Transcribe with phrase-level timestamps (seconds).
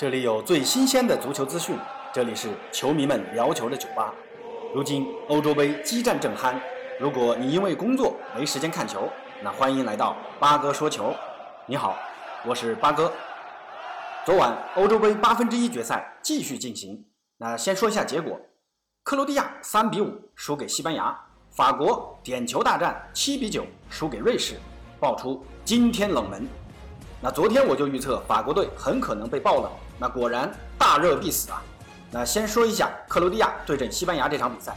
[0.00, 1.76] 这里有最新鲜的足球资讯，
[2.10, 4.14] 这里是球迷们聊球的酒吧。
[4.74, 6.54] 如今欧洲杯激战正酣，
[6.98, 9.10] 如果你因为工作没时间看球，
[9.42, 11.14] 那欢迎来到八哥说球。
[11.66, 11.98] 你好，
[12.46, 13.12] 我是八哥。
[14.24, 17.04] 昨晚欧洲杯八分之一决赛继续进行，
[17.36, 18.40] 那先说一下结果：
[19.02, 21.14] 克罗地亚三比五输给西班牙，
[21.50, 24.54] 法国点球大战七比九输给瑞士，
[24.98, 26.48] 爆出惊天冷门。
[27.20, 29.70] 那昨天我就预测法国队很可能被爆冷，
[30.00, 31.62] 那果然大热必死啊！
[32.10, 34.74] 那先说一下克罗地亚对阵西班牙这场比赛，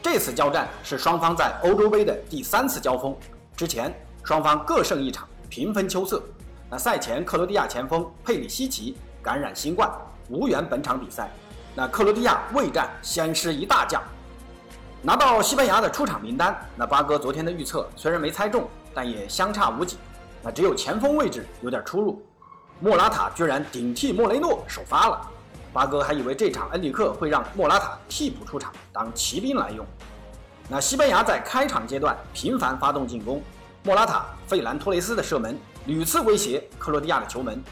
[0.00, 3.14] 这次交战是双方在欧洲杯的第三次交锋，
[3.56, 6.22] 之前双方各胜一场，平分秋色。
[6.70, 9.90] 那赛前克罗地亚前锋佩里西奇感染新冠，
[10.28, 11.28] 无缘本场比赛。
[11.74, 14.00] 那克罗地亚未战先失一大将，
[15.02, 16.56] 拿到西班牙的出场名单。
[16.76, 19.98] 那八哥昨天的预测虽然没猜中，但也相差无几。
[20.42, 22.22] 那只有前锋位置有点出入，
[22.78, 25.20] 莫拉塔居然顶替莫雷诺首发了。
[25.72, 29.84] 八哥还以为这场恩里克会让莫拉塔替补出场当骑兵来用。
[30.68, 33.42] 那西班牙在开场阶段频繁发动进攻，
[33.82, 37.62] 莫拉塔、费兰托雷斯的射门屡次威胁克罗地亚的球门，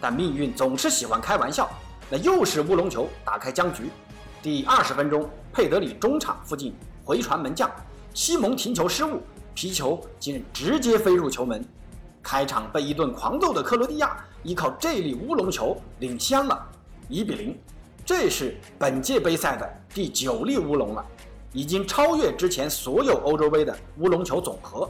[0.00, 1.68] 但命运总是喜欢开玩笑，
[2.08, 3.90] 那又是乌龙球打开僵局。
[4.42, 7.70] 第二十分钟，佩德里中场附近回传门将
[8.14, 9.22] 西蒙停球失误，
[9.54, 11.64] 皮球竟直接飞入球门。
[12.22, 14.16] 开场被一顿狂揍的克罗地亚，
[14.46, 16.64] 依靠这粒乌龙球领先了，
[17.08, 17.58] 一比零。
[18.04, 21.04] 这是本届杯赛的第九粒乌龙了，
[21.52, 24.88] 已经超越之前所有欧洲杯的乌龙球总和。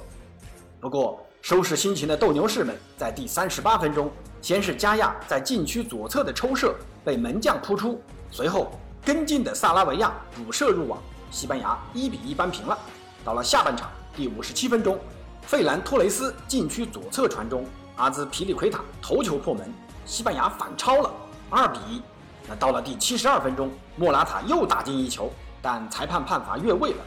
[0.78, 4.10] 不过，收拾心情的斗牛士们在第三十八分钟，
[4.42, 7.98] 先是加亚在禁区左侧的抽射被门将扑出，
[8.30, 8.70] 随后
[9.02, 12.78] 跟进的萨拉维亚补射入网，西班牙一比一扳平了。
[13.24, 14.98] 到了下半场第五十七分钟。
[15.46, 17.64] 费兰托雷斯禁区左侧传中，
[17.96, 19.72] 阿兹皮利奎塔头球破门，
[20.04, 21.10] 西班牙反超了，
[21.48, 22.02] 二比一。
[22.46, 25.30] 那到了第七十二分钟，莫拉塔又打进一球，
[25.62, 26.98] 但裁判判罚越位了。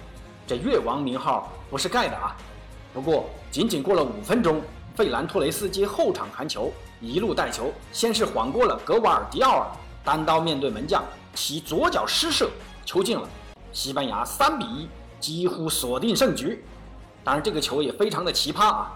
[0.48, 2.36] 这越王名号不是盖的啊！
[2.91, 4.63] 不过仅仅过了五分钟，
[4.96, 9.68] 费兰托雷斯接后场传球，一路带球，先是晃过了格瓦尔迪奥尔，
[10.03, 11.03] 单刀面对门将，
[11.36, 12.50] 其左脚失射，
[12.84, 13.30] 球进了，
[13.72, 16.66] 西班牙三比一，几乎锁定胜局。
[17.24, 18.92] 当然，这个球也非常的奇葩啊！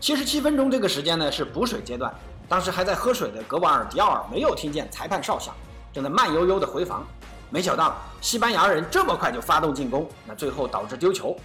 [0.00, 2.12] 七十七分钟这个时间呢是补水阶段，
[2.48, 5.52] 当时还在喝水的格瓦尔迪奥尔没有听见裁判哨响，
[5.92, 7.04] 正在慢悠悠的回防。
[7.50, 11.36] 没想到西班牙人这么快就发动进攻，那最后导致丢球。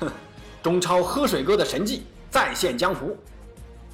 [0.00, 0.10] 哼，
[0.62, 3.16] 中超喝水哥的神迹再现江湖。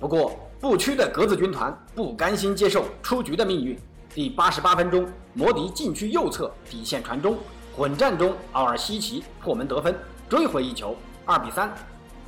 [0.00, 3.78] 不过不屈的格子军团不甘心接受出局的命运。
[4.14, 7.36] 第八十八分钟，摩迪禁区右侧底线传中，
[7.76, 9.94] 混战中奥尔西奇破门得分，
[10.30, 10.96] 追回一球。
[11.26, 11.70] 二比三，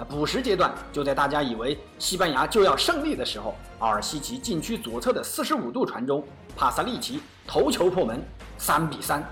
[0.00, 6.24] 那补时阶段就在大家以为西班牙就要胜利的时候，奥尔西奇禁区左侧的四十五度传中，
[6.56, 8.18] 帕萨利奇头球破门，
[8.56, 9.22] 三比三，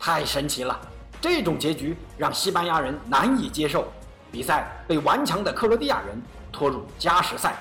[0.00, 0.76] 太神奇了！
[1.20, 3.86] 这种结局让西班牙人难以接受，
[4.32, 6.20] 比赛被顽强的克罗地亚人
[6.50, 7.54] 拖入加时赛。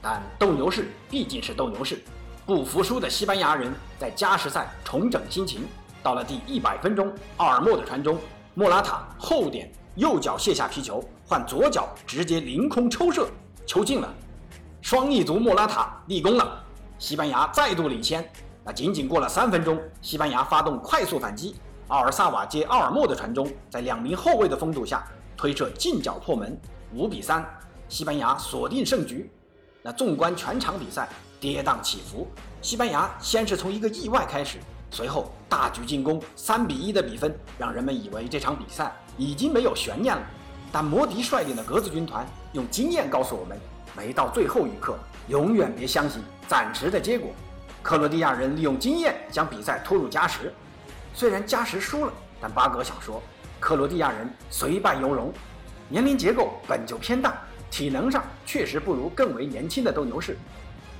[0.00, 2.02] 但斗牛士毕竟是斗牛士，
[2.46, 5.68] 不服输的西班牙人在加时赛重整心情，
[6.02, 8.18] 到了第一百分钟，奥尔莫的传中，
[8.54, 9.70] 莫拉塔后点。
[9.96, 13.28] 右脚卸下皮球，换左脚直接凌空抽射，
[13.64, 14.12] 球进了，
[14.82, 16.62] 双翼族莫拉塔立功了，
[16.98, 18.28] 西班牙再度领先。
[18.64, 21.54] 那仅仅过了三分钟，西班牙发动快速反击，
[21.88, 25.06] 奥尔萨瓦接奥尔莫的传中，在两名后卫的封堵下
[25.36, 26.58] 推射近角破门，
[26.92, 27.44] 五比三，
[27.88, 29.30] 西班牙锁定胜局。
[29.80, 32.26] 那纵观全场比赛，跌宕起伏，
[32.60, 34.58] 西班牙先是从一个意外开始。
[34.90, 40.22] 随后大举进攻，三比一的比分让人们以为这场比赛已经没有悬念了。
[40.72, 43.56] 但摩迪率领的格子军团用经验告诉我们：
[43.96, 44.96] 没到最后一刻，
[45.28, 47.30] 永远别相信暂时的结果。
[47.82, 50.52] 克罗地亚人利用经验将比赛拖入加时，
[51.12, 53.22] 虽然加时输了，但巴格想说，
[53.60, 55.32] 克罗地亚人虽败犹荣，
[55.88, 57.38] 年龄结构本就偏大，
[57.70, 60.36] 体能上确实不如更为年轻的斗牛士。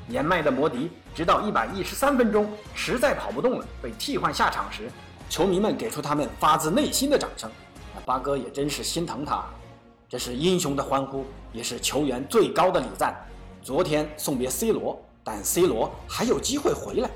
[0.07, 4.91] 年迈的摩迪，直到一百一十三分钟实在跑不动了，被替换下场时，
[5.31, 7.50] 球迷们给出他们发自内心的掌声。
[8.05, 9.43] 八哥也真是心疼他，
[10.09, 11.25] 这是英雄的欢呼，
[11.55, 13.17] 也是球员最高的礼赞。
[13.62, 17.11] 昨天送别 C 罗，但 C 罗还有机会回来。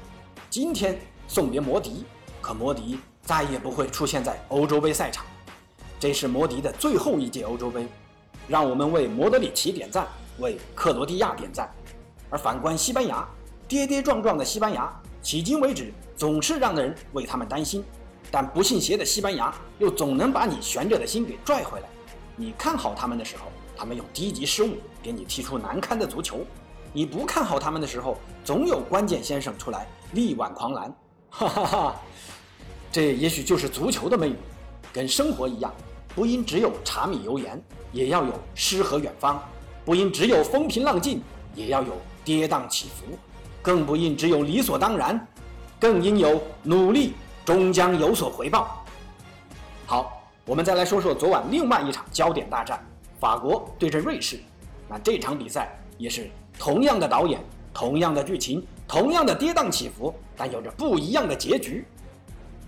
[0.49, 2.07] 今天送别摩迪，
[2.41, 5.27] 可摩迪再也不会出现在欧洲杯赛场。
[6.01, 7.87] 这是摩迪的最后一届欧洲杯，
[8.47, 10.07] 让我们为摩德里奇点赞，
[10.39, 11.71] 为克罗地亚点赞。
[12.31, 13.29] 而反观西班牙，
[13.67, 14.91] 跌跌撞撞的西班牙，
[15.23, 17.85] 迄今为止总是让人为他们担心。
[18.31, 21.89] 但不信邪的西班牙又总能把你悬着的心给拽回来。
[22.37, 23.45] 你看好他们的时候，
[23.77, 26.37] 他们用低级失误给你踢出难堪的足球；
[26.93, 30.95] 你不看好他们的时候，总有关键先生出来力挽狂澜。
[31.31, 31.97] 哈哈哈，
[32.93, 34.37] 这也许就是足球的魅力，
[34.93, 35.73] 跟生活一样，
[36.15, 37.61] 不应只有柴米油盐，
[37.93, 39.37] 也要有诗和远方；
[39.85, 41.23] 不应只有风平浪静，
[41.55, 41.93] 也要有
[42.25, 43.17] 跌宕起伏；
[43.61, 45.27] 更不应只有理所当然，
[45.79, 47.15] 更应有努力
[47.49, 48.85] 终将有所回报。
[49.87, 52.79] 好，我们再来说说昨晚另外一场焦点大战——
[53.19, 54.39] 法国对阵瑞士。
[54.87, 57.41] 那这场比赛也是同样的导演，
[57.73, 58.63] 同样的剧情。
[58.87, 61.87] 同样的跌宕起伏，但有着不一样的结局。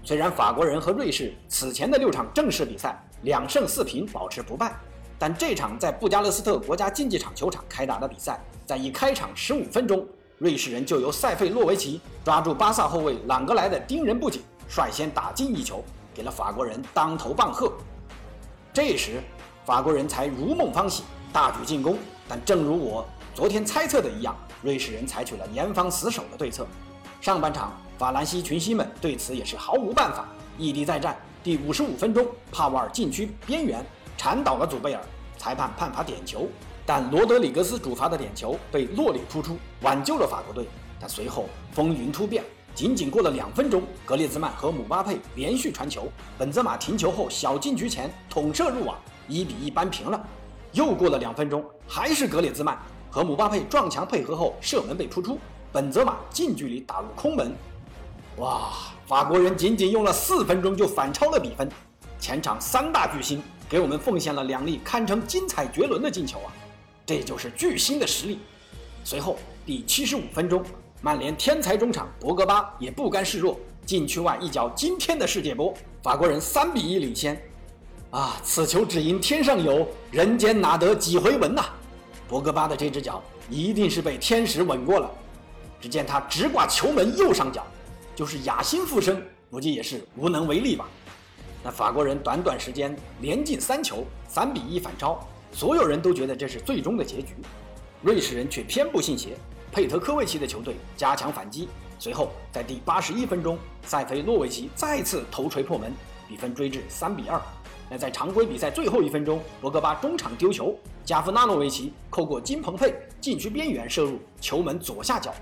[0.03, 4.75] 虽然法国人和瑞士此前的六场正式比赛两胜四平保持不败，
[5.19, 10.07] 但这场在布加勒斯特国家竞技场球场开打的比赛，在一开场十五分钟，
[10.39, 15.83] 瑞士人就由塞费洛维奇抓住巴萨后卫朗格莱的盯人不紧，率先打进一球，
[16.15, 17.73] 给了法国人当头棒喝。
[18.73, 19.21] 这时，
[19.67, 21.99] 法国人才如梦方醒，大举进攻。
[22.29, 24.35] 但正如我昨天猜测的一样。
[24.63, 26.67] 瑞士人采取了严防死守的对策，
[27.21, 30.29] 上半场法兰西群星们对此也是毫无办法，
[30.59, 31.17] 异地再战。
[31.43, 33.83] 第五十五分钟，帕瓦尔禁区边缘
[34.19, 35.03] 铲倒了祖贝尔，
[35.39, 36.47] 裁判判罚点球，
[36.85, 40.69] 但罗德里格斯主罚的点球被洛里扑出，挽救了法国队。
[41.01, 42.45] 但随后风云突变，
[42.75, 46.09] 仅仅过了两分钟，格列兹曼和姆巴佩连续传球，
[46.39, 48.97] 本泽马停球后小禁区前捅射入网，
[49.29, 50.21] 一比一扳平了。
[50.73, 52.79] 又过了两分钟，还是格列兹曼。
[53.11, 55.37] 和姆巴佩撞墙配合后射门被扑出，
[55.73, 57.53] 本泽马近距离打入空门。
[58.37, 58.71] 哇！
[59.05, 61.69] 法国人仅仅用了四分钟就反超了比分，
[62.21, 66.55] 前场三大巨星给我们奉献了两粒堪称精彩绝伦的进球啊！
[67.05, 68.39] 这就是巨星的实力。
[69.03, 70.63] 随后第七十五分钟，
[71.03, 77.41] 曼联天才中场博格巴也不甘示弱，禁区外一脚惊天的世界波，法国人三比一领先。
[78.11, 78.37] 啊！
[78.43, 81.63] 此球只因天上有人间，哪得几回闻呐！
[82.29, 85.11] 博格巴的这只脚一定是被天使吻过了。
[85.81, 87.65] 只见他直挂球门右上角，
[88.15, 90.87] 就是雅辛复生，估计也是无能为力吧。
[91.63, 97.35] 那法国人短短时间连进三球，三比一反超，所有人都觉得这是最终的结局。
[98.03, 99.31] 瑞士人却偏不信邪，
[99.73, 101.69] 佩特科维奇的球队加强反击，
[101.99, 105.93] 随后在第八十一分钟，塞菲洛维奇再次头锤破门，
[106.29, 107.41] 比分追至三比二。
[107.89, 110.75] 那在常规比赛最后一分钟，博格巴中场丢球，
[111.05, 115.33] 加夫纳诺维奇扣过金彭佩，禁区边缘射入球门左下角。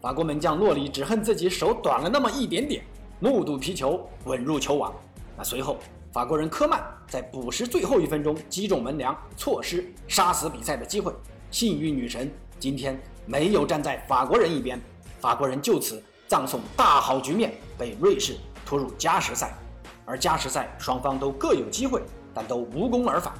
[0.00, 2.82] 法国门将洛里只恨自己手短了那么一点点，
[3.18, 4.94] 目睹皮球稳入球网。
[5.36, 5.78] 那随后，
[6.10, 11.12] 法国人科曼在补时最后一分钟击中门梁，错失杀死比赛的机会。
[11.50, 14.80] 幸运女神今天没有站在法国人一边，
[15.20, 19.56] 法国人就此葬送大好局面，被瑞士拖入加时赛。
[20.04, 22.02] 而加时赛双方都各有机会，
[22.34, 23.32] 但都无功而返。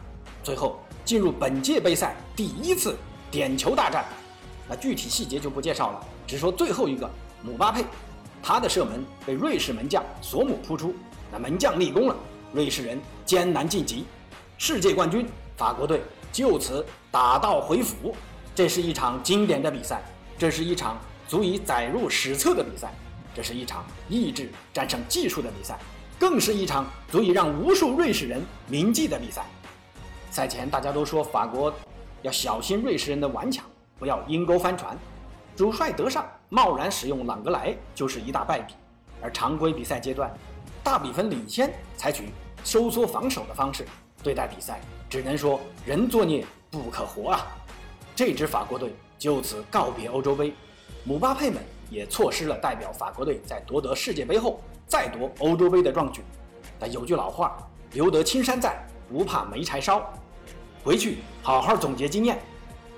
[0.44, 2.96] 最后进入本届杯赛第一次
[3.28, 4.04] 点球大战，
[4.68, 7.10] 那具体细节就不介绍了，只说最后一个
[7.42, 7.84] 姆巴佩，
[8.40, 10.94] 他的射门被瑞士门将索姆扑出，
[11.32, 12.14] 那门将立功了，
[12.52, 14.04] 瑞士人艰难晋级，
[14.56, 15.26] 世界冠军
[15.56, 18.14] 法国队就此打道回府。
[18.54, 20.02] 这是一场经典的比赛，
[20.38, 22.92] 这是一场足以载入史册的比赛，
[23.34, 25.78] 这是一场意志战胜技术的比赛。
[26.18, 29.46] 更是一场足以让无数瑞士人铭记的比赛。
[30.30, 31.72] 赛前大家都说法国
[32.20, 33.64] 要小心瑞士人的顽强，
[33.98, 34.94] 不要阴沟翻船。
[35.56, 38.74] 主帅德尚贸然使用朗格莱就是一大败笔。
[39.22, 40.30] 而常规比赛阶段，
[40.84, 42.30] 大比分领先，采取
[42.64, 43.86] 收缩防守的方式
[44.22, 47.46] 对待比赛，只能说人作孽不可活啊！
[48.20, 50.52] 这支法国队就此告别欧洲杯，
[51.04, 54.60] 姆巴佩们也错失了代表法国队在夺得世界杯后。
[54.86, 56.20] 再夺欧洲杯的壮举，
[56.78, 57.56] 但有句老话，
[57.92, 60.06] 留得青山在，不怕没柴烧。
[60.84, 62.38] 回去好好总结经验。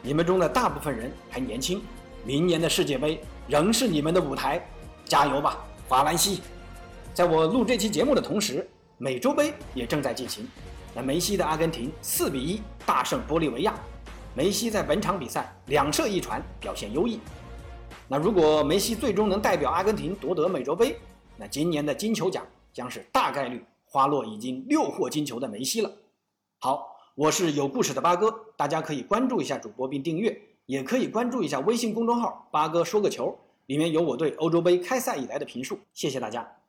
[0.02, 1.80] 你们中的大部分人还年轻，
[2.24, 4.60] 明年的世界杯仍是你们的舞台，
[5.04, 6.42] 加油吧，法兰西！
[7.14, 10.48] 在我录这期节目的同时，美洲杯也正在进行。
[10.92, 13.72] 那梅西的阿根廷四比一大胜玻利维亚，
[14.34, 17.20] 梅西在本场比赛两射一传，表现优异。
[18.08, 20.96] 那如果梅西最终能代表阿根廷夺得美洲杯，
[21.36, 25.92] 那今年的金球奖将是大概率花落已经六获金球的梅西了。
[26.60, 35.78] 好，我是有故事的八哥，大家可以关注一下主播并订阅，也可以关注一下微信公众号“八哥说个球”，里面有我对欧洲杯开赛以来的评述。
[35.92, 36.61] 谢谢大家。